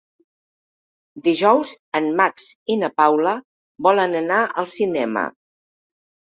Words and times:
Dijous 1.27 1.73
en 1.99 2.07
Max 2.21 2.47
i 2.77 2.77
na 2.85 2.89
Paula 3.03 3.35
volen 3.89 4.17
anar 4.23 4.41
al 4.63 4.71
cinema. 4.79 5.27